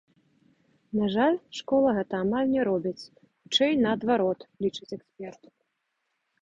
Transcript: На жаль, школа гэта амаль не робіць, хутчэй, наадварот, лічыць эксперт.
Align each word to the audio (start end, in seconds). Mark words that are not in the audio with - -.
На 0.99 1.05
жаль, 1.15 1.37
школа 1.59 1.89
гэта 1.97 2.13
амаль 2.25 2.49
не 2.55 2.61
робіць, 2.69 2.97
хутчэй, 3.19 3.71
наадварот, 3.85 4.39
лічыць 4.67 4.93
эксперт. 5.01 5.43